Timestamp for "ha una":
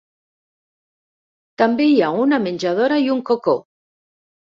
2.05-2.39